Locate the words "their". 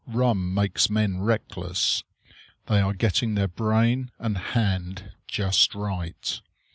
3.35-3.47